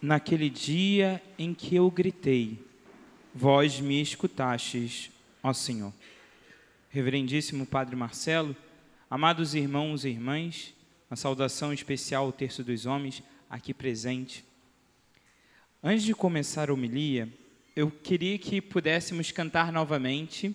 [0.00, 2.64] naquele dia em que eu gritei,
[3.34, 5.10] vós me escutastes,
[5.42, 5.92] ó Senhor.
[6.88, 8.56] Reverendíssimo Padre Marcelo,
[9.08, 10.74] amados irmãos e irmãs,
[11.10, 14.44] uma saudação especial ao Terço dos Homens aqui presente.
[15.82, 17.28] Antes de começar a homilia,
[17.74, 20.54] eu queria que pudéssemos cantar novamente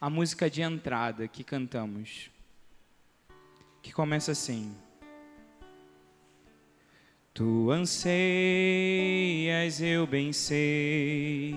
[0.00, 2.30] a música de entrada que cantamos,
[3.80, 4.74] que começa assim.
[7.34, 8.12] Tu anseias,
[9.82, 11.56] eu bem sei.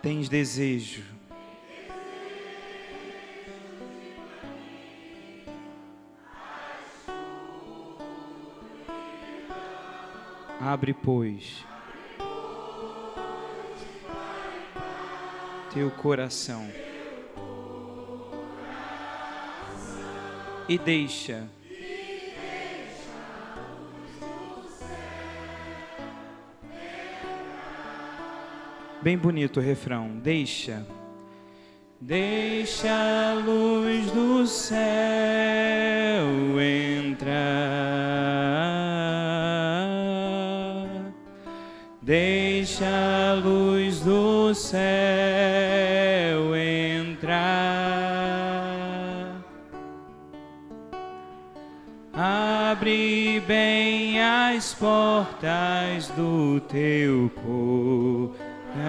[0.00, 1.02] Tens desejo.
[10.60, 11.66] Abre, pois,
[15.74, 16.87] teu coração.
[20.68, 21.48] E deixa.
[29.00, 30.18] Bem bonito o refrão.
[30.18, 30.84] Deixa.
[32.00, 34.78] Deixa a luz do céu
[36.60, 37.48] entrar.
[42.02, 44.78] Deixa a luz do céu
[46.56, 48.07] entrar.
[54.58, 57.30] As portas do teu
[58.74, 58.82] coração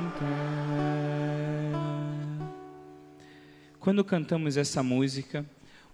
[3.81, 5.45] Quando cantamos essa música,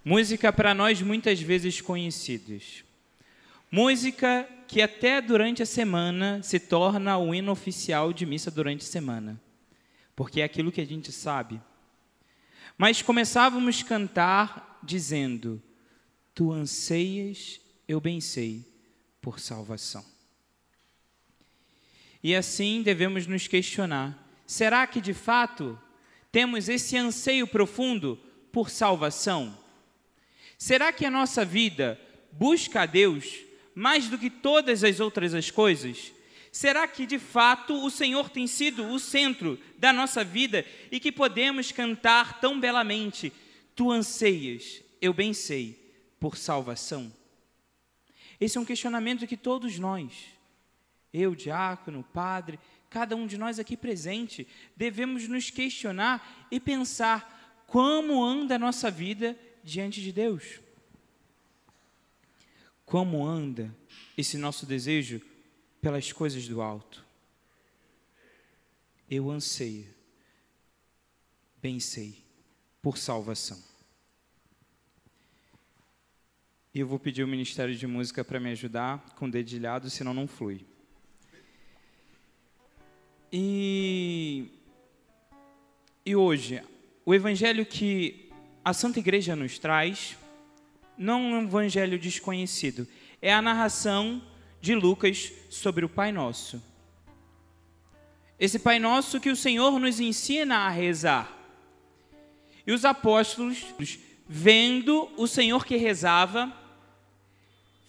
[0.05, 2.83] música para nós muitas vezes conhecidas,
[3.71, 8.87] música que até durante a semana se torna o hino oficial de missa durante a
[8.87, 9.46] semana,
[10.17, 11.61] porque é aquilo que a gente sabe.
[12.75, 15.61] Mas começávamos a cantar dizendo:
[16.33, 18.65] Tu anseias, eu bem sei,
[19.21, 20.03] por salvação.
[22.23, 25.79] E assim devemos nos questionar: será que de fato
[26.31, 28.19] temos esse anseio profundo
[28.51, 29.55] por salvação?
[30.57, 32.01] Será que a nossa vida
[32.31, 33.35] busca a Deus
[33.75, 36.11] mais do que todas as outras as coisas?
[36.57, 41.11] Será que de fato o Senhor tem sido o centro da nossa vida e que
[41.11, 43.31] podemos cantar tão belamente:
[43.75, 45.79] Tu anseias, eu bem sei,
[46.19, 47.13] por salvação?
[48.41, 50.11] Esse é um questionamento que todos nós,
[51.13, 58.25] eu, diácono, padre, cada um de nós aqui presente, devemos nos questionar e pensar como
[58.25, 60.59] anda a nossa vida diante de Deus.
[62.83, 63.71] Como anda
[64.17, 65.21] esse nosso desejo
[65.81, 67.05] pelas coisas do alto?
[69.09, 69.87] Eu anseio,
[71.61, 72.23] bem sei,
[72.81, 73.61] por salvação.
[76.73, 80.27] E eu vou pedir o Ministério de Música para me ajudar com dedilhado, senão não
[80.27, 80.65] flui.
[83.31, 84.51] E,
[86.05, 86.61] e hoje,
[87.05, 88.29] o evangelho que
[88.63, 90.17] a Santa Igreja nos traz
[90.97, 92.87] não é um evangelho desconhecido,
[93.21, 94.21] é a narração
[94.61, 96.61] de Lucas sobre o Pai Nosso.
[98.39, 101.35] Esse Pai Nosso que o Senhor nos ensina a rezar.
[102.65, 103.65] E os apóstolos,
[104.27, 106.53] vendo o Senhor que rezava,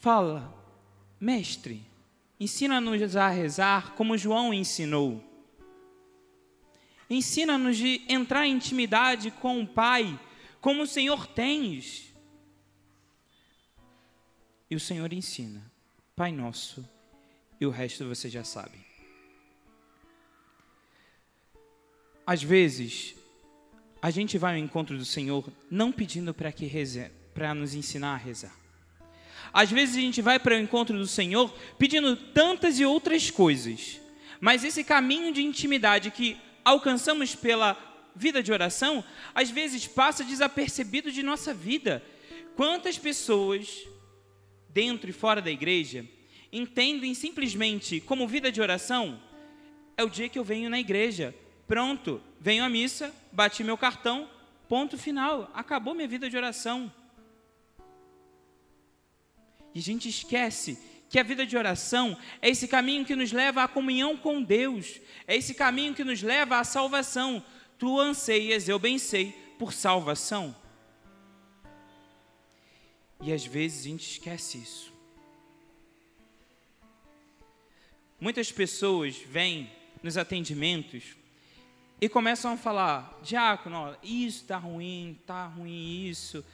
[0.00, 0.54] fala:
[1.20, 1.84] Mestre,
[2.38, 5.24] ensina-nos a rezar como João ensinou.
[7.10, 10.18] Ensina-nos de entrar em intimidade com o Pai,
[10.60, 12.14] como o Senhor tens.
[14.70, 15.62] E o Senhor ensina,
[16.18, 16.84] Pai Nosso,
[17.60, 18.76] e o resto você já sabe.
[22.26, 23.14] Às vezes,
[24.02, 28.14] a gente vai ao encontro do Senhor não pedindo para que reze, para nos ensinar
[28.14, 28.52] a rezar.
[29.52, 34.00] Às vezes a gente vai para o encontro do Senhor pedindo tantas e outras coisas,
[34.40, 37.76] mas esse caminho de intimidade que alcançamos pela
[38.16, 42.02] vida de oração, às vezes passa desapercebido de nossa vida.
[42.56, 43.86] Quantas pessoas,
[44.78, 46.06] dentro e fora da igreja,
[46.52, 49.20] entendem simplesmente como vida de oração
[49.96, 51.34] é o dia que eu venho na igreja,
[51.66, 54.30] pronto, venho à missa, bati meu cartão,
[54.68, 56.92] ponto final, acabou minha vida de oração.
[59.74, 60.78] E a gente esquece
[61.10, 65.00] que a vida de oração é esse caminho que nos leva à comunhão com Deus,
[65.26, 67.44] é esse caminho que nos leva à salvação.
[67.80, 70.54] Tu anseias, eu bem sei, por salvação.
[73.20, 74.92] E às vezes a gente esquece isso.
[78.20, 79.70] Muitas pessoas vêm
[80.02, 81.16] nos atendimentos
[82.00, 86.44] e começam a falar, diácono, isso está ruim, está ruim isso,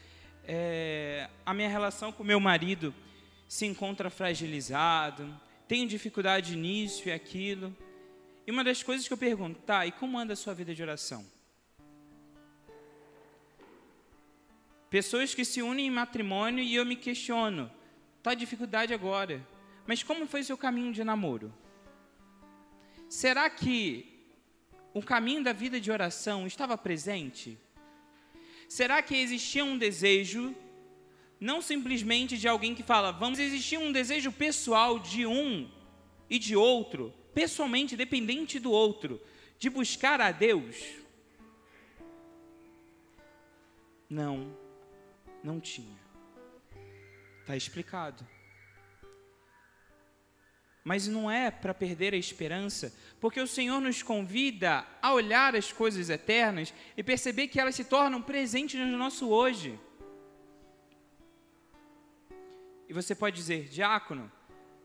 [0.46, 2.94] é, a minha relação com meu marido
[3.48, 5.38] se encontra fragilizado,
[5.68, 7.74] tenho dificuldade nisso e aquilo.
[8.46, 10.82] E uma das coisas que eu pergunto, tá, e como anda a sua vida de
[10.82, 11.24] oração?
[14.94, 17.68] Pessoas que se unem em matrimônio e eu me questiono,
[18.22, 19.44] tá dificuldade agora,
[19.88, 21.52] mas como foi seu caminho de namoro?
[23.08, 24.06] Será que
[24.92, 27.58] o caminho da vida de oração estava presente?
[28.68, 30.54] Será que existia um desejo,
[31.40, 35.68] não simplesmente de alguém que fala, vamos existir um desejo pessoal de um
[36.30, 39.20] e de outro, pessoalmente dependente do outro,
[39.58, 40.76] de buscar a Deus?
[44.08, 44.62] Não,
[45.44, 45.98] não tinha.
[47.40, 48.26] Está explicado.
[50.82, 55.72] Mas não é para perder a esperança, porque o Senhor nos convida a olhar as
[55.72, 59.78] coisas eternas e perceber que elas se tornam presentes no nosso hoje.
[62.88, 64.30] E você pode dizer, diácono,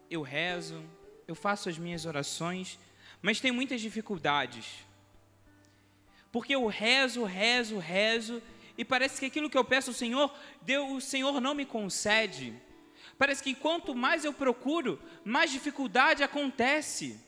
[0.09, 0.83] eu rezo,
[1.27, 2.79] eu faço as minhas orações,
[3.21, 4.85] mas tem muitas dificuldades.
[6.31, 8.41] Porque eu rezo, rezo, rezo,
[8.79, 12.53] e parece que aquilo que eu peço ao Senhor, Deus, o Senhor não me concede.
[13.17, 17.19] Parece que quanto mais eu procuro, mais dificuldade acontece.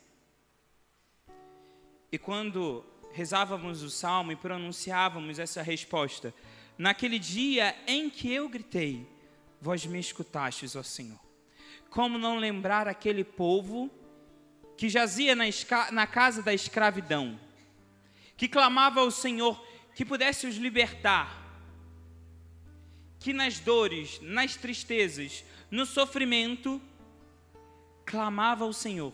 [2.09, 6.33] E quando rezávamos o salmo e pronunciávamos essa resposta,
[6.77, 9.06] naquele dia em que eu gritei,
[9.59, 11.19] vós me escutastes, ó Senhor.
[11.89, 13.92] Como não lembrar aquele povo
[14.77, 15.44] que jazia na,
[15.92, 17.38] na casa da escravidão,
[18.38, 19.62] que clamava ao Senhor
[19.94, 21.40] que pudesse os libertar,
[23.21, 26.81] que nas dores, nas tristezas, no sofrimento,
[28.03, 29.13] clamava ao Senhor.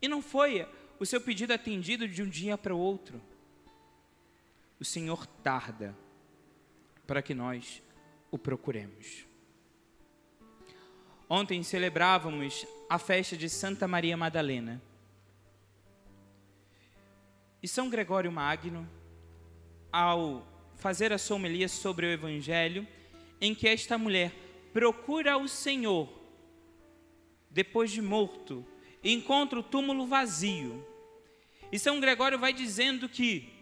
[0.00, 0.66] E não foi
[0.98, 3.20] o seu pedido atendido de um dia para o outro.
[4.80, 5.94] O Senhor tarda
[7.06, 7.82] para que nós
[8.30, 9.26] o procuremos.
[11.28, 14.80] Ontem celebrávamos a festa de Santa Maria Madalena.
[17.62, 18.88] E São Gregório Magno,
[19.92, 22.86] ao fazer a sua homilia sobre o Evangelho,
[23.40, 24.32] em que esta mulher
[24.72, 26.08] procura o Senhor
[27.50, 28.64] depois de morto
[29.02, 30.86] e encontra o túmulo vazio.
[31.72, 33.52] E São Gregório vai dizendo que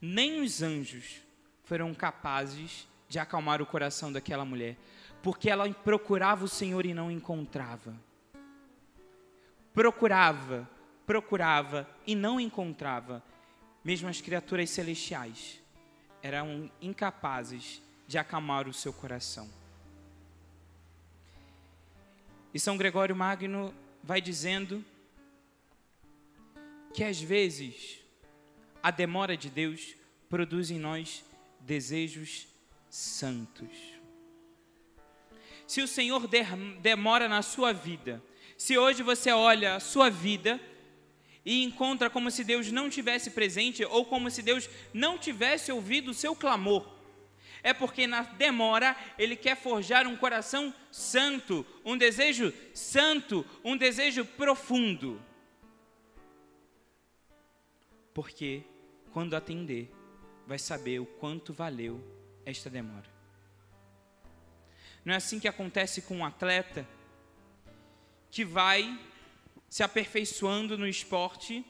[0.00, 1.20] nem os anjos
[1.64, 4.76] foram capazes de acalmar o coração daquela mulher,
[5.22, 7.94] porque ela procurava o Senhor e não encontrava.
[9.72, 10.68] Procurava,
[11.06, 13.22] procurava e não encontrava,
[13.82, 15.63] mesmo as criaturas celestiais
[16.24, 19.46] eram incapazes de acalmar o seu coração.
[22.54, 24.82] E São Gregório Magno vai dizendo
[26.94, 28.00] que às vezes
[28.82, 29.94] a demora de Deus
[30.30, 31.22] produz em nós
[31.60, 32.48] desejos
[32.88, 33.68] santos.
[35.66, 36.26] Se o Senhor
[36.80, 38.22] demora na sua vida,
[38.56, 40.58] se hoje você olha a sua vida
[41.44, 46.10] e encontra como se Deus não tivesse presente ou como se Deus não tivesse ouvido
[46.10, 46.88] o seu clamor.
[47.62, 54.24] É porque na demora ele quer forjar um coração santo, um desejo santo, um desejo
[54.24, 55.20] profundo.
[58.12, 58.62] Porque
[59.12, 59.90] quando atender,
[60.46, 62.02] vai saber o quanto valeu
[62.44, 63.12] esta demora.
[65.04, 66.86] Não é assim que acontece com um atleta
[68.30, 68.98] que vai
[69.68, 71.64] se aperfeiçoando no esporte,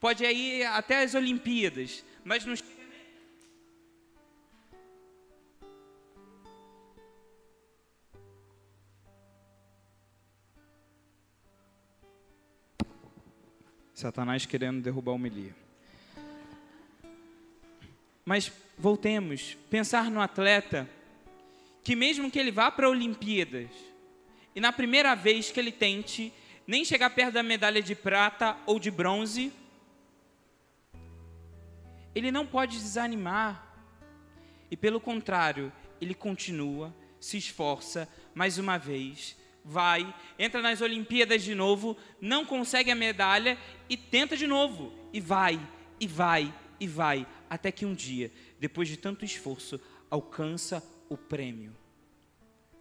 [0.00, 2.54] pode ir até as Olimpíadas, mas não
[13.98, 15.56] Satanás querendo derrubar a homilia.
[18.24, 20.88] Mas voltemos, pensar no atleta
[21.82, 23.70] que mesmo que ele vá para Olimpíadas
[24.54, 26.32] e na primeira vez que ele tente,
[26.68, 29.50] nem chegar perto da medalha de prata ou de bronze.
[32.14, 33.74] Ele não pode desanimar.
[34.70, 39.34] E pelo contrário, ele continua, se esforça mais uma vez,
[39.64, 43.56] vai, entra nas Olimpíadas de novo, não consegue a medalha
[43.88, 45.58] e tenta de novo, e vai,
[45.98, 51.74] e vai, e vai, até que um dia, depois de tanto esforço, alcança o prêmio.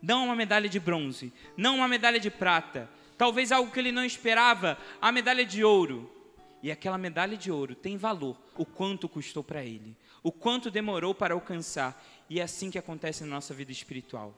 [0.01, 4.05] Não uma medalha de bronze, não uma medalha de prata, talvez algo que ele não
[4.05, 6.13] esperava, a medalha de ouro.
[6.61, 11.13] E aquela medalha de ouro tem valor, o quanto custou para ele, o quanto demorou
[11.13, 12.03] para alcançar.
[12.29, 14.35] E é assim que acontece na nossa vida espiritual.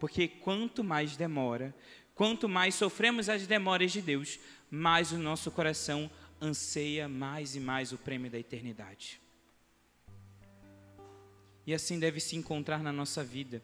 [0.00, 1.74] Porque quanto mais demora,
[2.14, 4.38] quanto mais sofremos as demoras de Deus,
[4.70, 9.20] mais o nosso coração anseia mais e mais o prêmio da eternidade.
[11.66, 13.62] E assim deve se encontrar na nossa vida.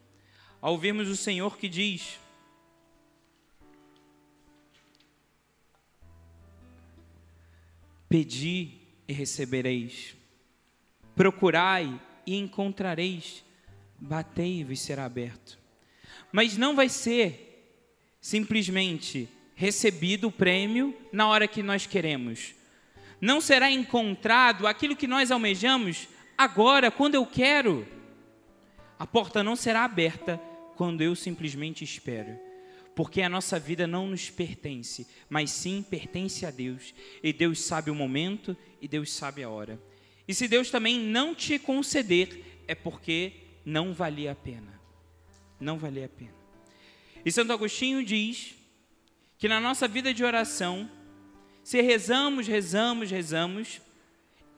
[0.61, 2.19] Ao ouvirmos o Senhor que diz:
[8.11, 8.73] Pedi
[9.07, 10.17] e recebereis,
[11.15, 13.45] procurai e encontrareis,
[13.97, 15.57] batei e vos será aberto.
[16.33, 17.87] Mas não vai ser
[18.21, 22.53] simplesmente recebido o prêmio na hora que nós queremos.
[23.21, 27.87] Não será encontrado aquilo que nós almejamos agora, quando eu quero.
[28.99, 30.37] A porta não será aberta
[30.75, 32.50] quando eu simplesmente espero.
[33.01, 36.95] Porque a nossa vida não nos pertence, mas sim pertence a Deus.
[37.23, 39.81] E Deus sabe o momento e Deus sabe a hora.
[40.29, 43.33] E se Deus também não te conceder, é porque
[43.65, 44.79] não valia a pena.
[45.59, 46.35] Não valia a pena.
[47.25, 48.55] E Santo Agostinho diz
[49.39, 50.87] que na nossa vida de oração,
[51.65, 53.81] se rezamos, rezamos, rezamos,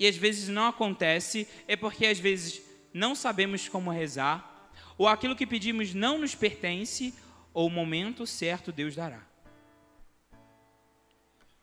[0.01, 2.61] e às vezes não acontece, é porque às vezes
[2.93, 7.15] não sabemos como rezar, ou aquilo que pedimos não nos pertence,
[7.53, 9.27] ou o momento certo Deus dará.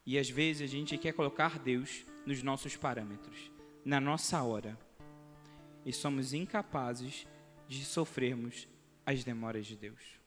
[0.06, 3.52] E às vezes a gente quer colocar Deus nos nossos parâmetros,
[3.86, 4.78] na nossa hora,
[5.86, 7.28] e somos incapazes
[7.68, 8.68] de sofrermos
[9.06, 10.20] as demoras de Deus.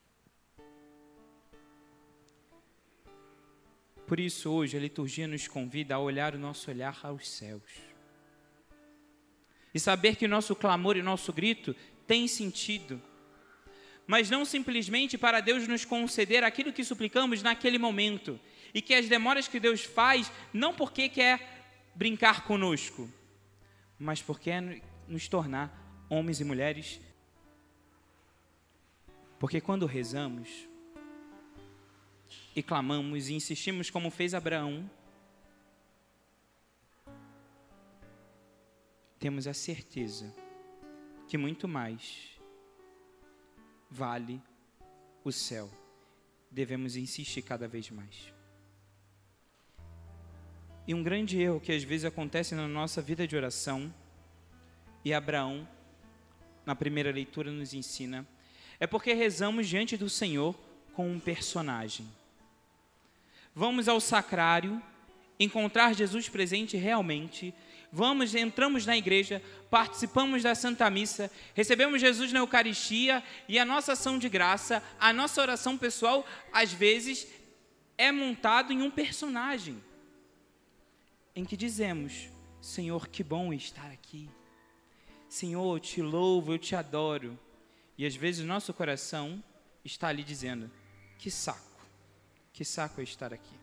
[4.07, 7.63] Por isso, hoje, a liturgia nos convida a olhar o nosso olhar aos céus.
[9.73, 11.75] E saber que o nosso clamor e o nosso grito
[12.07, 13.01] tem sentido.
[14.07, 18.39] Mas não simplesmente para Deus nos conceder aquilo que suplicamos naquele momento.
[18.75, 23.09] E que as demoras que Deus faz, não porque quer brincar conosco,
[23.99, 27.01] mas porque é nos tornar homens e mulheres
[29.43, 30.69] porque quando rezamos
[32.55, 34.89] e clamamos e insistimos como fez Abraão,
[39.19, 40.33] temos a certeza
[41.27, 42.32] que muito mais
[43.93, 44.41] vale
[45.23, 45.71] o céu.
[46.51, 48.33] Devemos insistir cada vez mais.
[50.87, 53.93] E um grande erro que às vezes acontece na nossa vida de oração,
[55.05, 55.69] e Abraão,
[56.65, 58.27] na primeira leitura, nos ensina,
[58.81, 60.55] é porque rezamos diante do Senhor
[60.95, 62.07] com um personagem.
[63.55, 64.83] Vamos ao sacrário,
[65.39, 67.55] encontrar Jesus presente realmente.
[67.95, 73.93] Vamos, entramos na igreja, participamos da Santa Missa, recebemos Jesus na Eucaristia e a nossa
[73.93, 77.29] ação de graça, a nossa oração pessoal, às vezes
[77.99, 79.79] é montado em um personagem
[81.37, 82.31] em que dizemos:
[82.63, 84.31] Senhor, que bom estar aqui.
[85.29, 87.39] Senhor, eu te louvo, eu te adoro.
[87.99, 89.45] E às vezes nosso coração
[89.85, 90.71] está ali dizendo:
[91.19, 91.81] que saco,
[92.55, 93.61] que saco é estar aqui.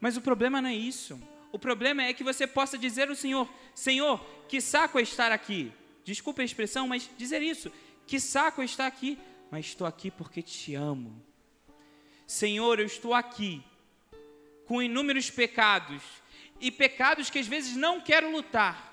[0.00, 1.20] Mas o problema não é isso.
[1.52, 5.72] O problema é que você possa dizer ao Senhor: Senhor, que saco é estar aqui.
[6.04, 7.72] Desculpe a expressão, mas dizer isso:
[8.06, 9.18] que saco é estar aqui,
[9.50, 11.22] mas estou aqui porque te amo.
[12.26, 13.62] Senhor, eu estou aqui
[14.66, 16.02] com inúmeros pecados
[16.60, 18.90] e pecados que às vezes não quero lutar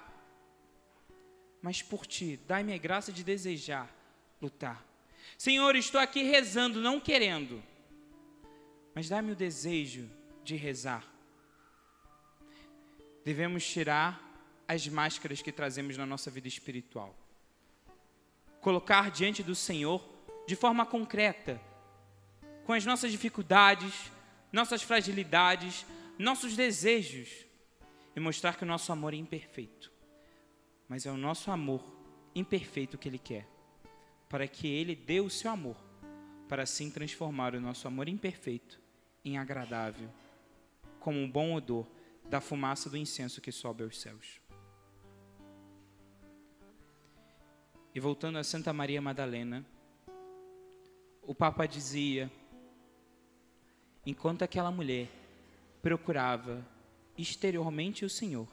[1.62, 3.94] mas por ti, dai-me a graça de desejar
[4.42, 4.86] lutar.
[5.38, 7.62] Senhor, estou aqui rezando, não querendo,
[8.96, 10.10] mas dai-me o desejo
[10.44, 11.06] de rezar.
[13.28, 14.24] Devemos tirar
[14.66, 17.14] as máscaras que trazemos na nossa vida espiritual.
[18.62, 20.02] Colocar diante do Senhor
[20.48, 21.60] de forma concreta,
[22.66, 24.12] com as nossas dificuldades,
[24.52, 25.86] nossas fragilidades,
[26.18, 27.46] nossos desejos,
[28.16, 29.92] e mostrar que o nosso amor é imperfeito
[30.88, 31.84] mas é o nosso amor
[32.34, 33.46] imperfeito que Ele quer,
[34.30, 35.76] para que Ele dê o seu amor,
[36.48, 38.80] para assim transformar o nosso amor imperfeito
[39.26, 40.10] em agradável,
[41.02, 41.86] como um bom odor
[42.30, 44.40] da fumaça do incenso que sobe aos céus.
[47.94, 49.66] E voltando a Santa Maria Madalena,
[51.24, 52.32] o Papa dizia:
[54.06, 55.10] enquanto aquela mulher
[55.82, 56.66] procurava
[57.18, 58.48] exteriormente o Senhor,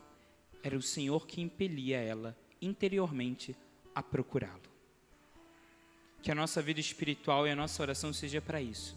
[0.62, 3.54] era o Senhor que impelia ela interiormente
[3.94, 4.62] a procurá-lo.
[6.22, 8.96] Que a nossa vida espiritual e a nossa oração seja para isso.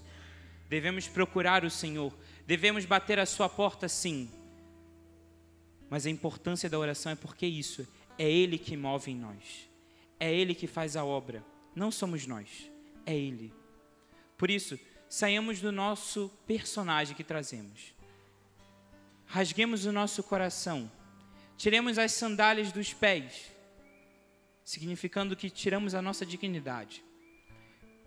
[0.70, 2.14] Devemos procurar o Senhor,
[2.46, 4.32] devemos bater a sua porta sim.
[5.90, 9.70] Mas a importância da oração é porque isso é Ele que move em nós,
[10.20, 11.44] é Ele que faz a obra,
[11.76, 12.70] não somos nós,
[13.06, 13.54] é Ele.
[14.38, 14.80] Por isso,
[15.10, 17.94] saiamos do nosso personagem que trazemos,
[19.26, 20.92] rasguemos o nosso coração
[21.58, 23.52] tiremos as sandálias dos pés,
[24.64, 27.04] significando que tiramos a nossa dignidade.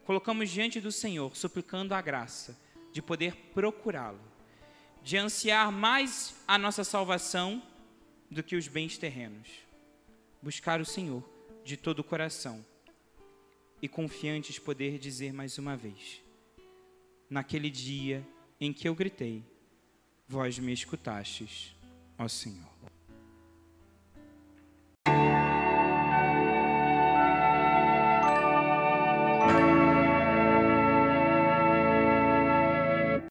[0.04, 2.58] colocamos diante do Senhor, suplicando a graça
[2.92, 4.20] de poder procurá-lo,
[5.02, 7.62] de ansiar mais a nossa salvação
[8.30, 9.48] do que os bens terrenos.
[10.42, 11.22] Buscar o Senhor
[11.64, 12.64] de todo o coração
[13.82, 16.22] e confiantes poder dizer mais uma vez:
[17.28, 18.26] Naquele dia
[18.60, 19.42] em que eu gritei,
[20.28, 21.74] vós me escutastes,
[22.18, 22.70] ó Senhor.